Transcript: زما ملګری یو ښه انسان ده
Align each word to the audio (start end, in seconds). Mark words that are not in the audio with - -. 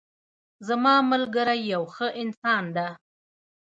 زما 0.67 0.95
ملګری 1.11 1.61
یو 1.73 1.83
ښه 1.93 2.07
انسان 2.21 2.63
ده 2.75 2.87